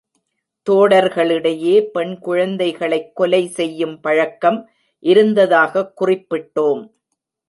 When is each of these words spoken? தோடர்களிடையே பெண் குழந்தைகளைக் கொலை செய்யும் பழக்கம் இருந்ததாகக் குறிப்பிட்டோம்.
தோடர்களிடையே 0.69 1.81
பெண் 1.81 2.19
குழந்தைகளைக் 2.19 3.15
கொலை 3.15 3.47
செய்யும் 3.47 3.99
பழக்கம் 3.99 4.69
இருந்ததாகக் 4.99 6.01
குறிப்பிட்டோம். 6.01 6.91